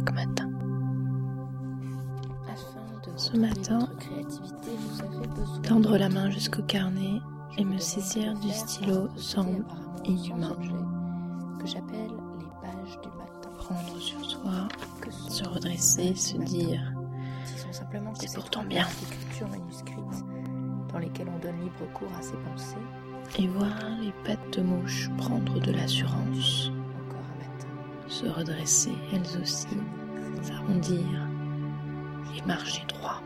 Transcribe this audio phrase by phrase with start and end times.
[0.00, 0.50] matin.
[3.16, 3.88] Ce matin,
[5.62, 7.20] tendre la main jusqu'au carnet
[7.58, 9.64] et me saisir du stylo semble
[10.04, 10.56] inhumain.
[11.60, 13.50] Que j'appelle les pages du matin.
[13.58, 14.68] Prendre sur soi,
[15.28, 16.80] se redresser, se dire
[17.44, 18.86] C'est pourtant bien.
[20.92, 22.76] dans lesquelles on donne libre cours à ses pensées.
[23.38, 26.61] et voir les pattes de mouche prendre de l'assurance.
[28.22, 29.66] Se redresser elles aussi,
[30.42, 31.28] s'arrondir
[32.36, 33.20] et marcher droit,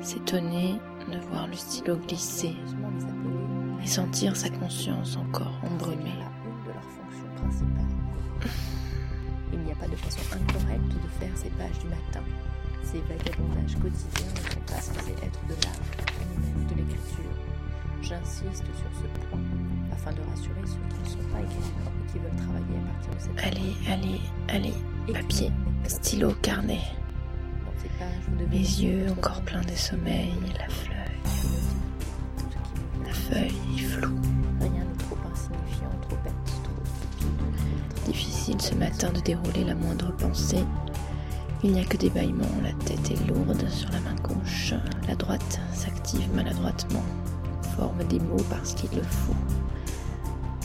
[0.00, 2.54] s'étonner de voir le stylo glisser
[3.82, 6.12] et sentir sa conscience encore embrumée.
[9.52, 12.22] Il n'y a pas de façon incorrecte de faire ces pages du matin.
[12.84, 15.82] Ces vagabondages quotidiens ne sont pas censés être de l'art,
[16.30, 17.67] ni même de l'écriture.
[18.02, 19.40] J'insiste sur ce point,
[19.92, 23.14] afin de rassurer ceux qui ne sont pas écrivains et qui veulent travailler à partir
[23.14, 25.52] de cette Allez, allez, allez, papier,
[25.86, 26.80] stylo, carnet,
[28.50, 30.94] mes yeux encore pleins de sommeil, la feuille,
[33.04, 34.20] la feuille est floue.
[34.60, 38.06] Rien n'est trop insignifiant, trop bête, trop.
[38.06, 40.64] Difficile ce matin de dérouler la moindre pensée.
[41.62, 44.74] Il n'y a que des bâillements, la tête est lourde sur la main gauche,
[45.08, 47.04] la droite s'active maladroitement,
[47.78, 49.36] forme des mots parce qu'il le faut.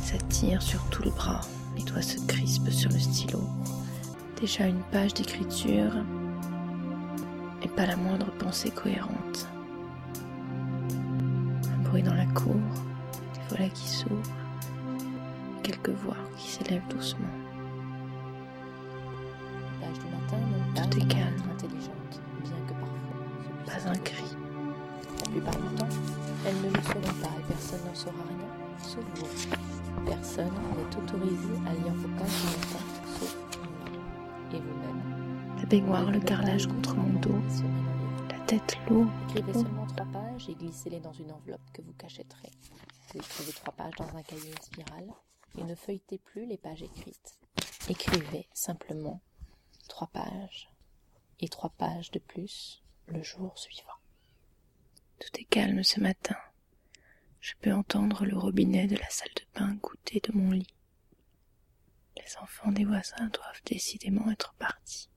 [0.00, 1.40] Ça tire sur tout le bras,
[1.76, 3.40] les doigts se crispent sur le stylo.
[4.40, 5.92] Déjà une page d'écriture
[7.62, 9.48] et pas la moindre pensée cohérente.
[11.74, 12.54] Un bruit dans la cour,
[13.34, 14.36] des volets qui s'ouvrent,
[15.64, 17.26] quelques voix qui s'élèvent doucement.
[20.76, 21.34] Tout est calme.
[21.58, 23.66] bien que parfois.
[23.66, 24.24] Pas un cri.
[25.18, 25.88] La plupart du temps,
[26.46, 30.04] elles ne le seront pas et personne n'en saura rien, sauf vous.
[30.06, 32.84] Personne n'est autorisé à lire vos pages du matin,
[33.18, 34.56] sauf vous.
[34.56, 35.56] Et vous-même.
[35.58, 37.42] La baignoire, le carrelage contre mon dos,
[38.30, 39.10] la tête lourde.
[39.30, 42.52] Écrivez seulement trois pages et glissez-les dans une enveloppe que vous cachetterez.
[43.08, 45.12] Vous écrivez trois pages dans un cahier spirale
[45.58, 47.38] et ne feuilletez plus les pages écrites.
[47.88, 49.20] Écrivez simplement
[49.88, 50.70] trois pages
[51.40, 53.92] et trois pages de plus le jour suivant.
[55.20, 56.36] Tout est calme ce matin.
[57.40, 60.74] Je peux entendre le robinet de la salle de bain goûter de mon lit.
[62.16, 65.08] Les enfants des voisins doivent décidément être partis.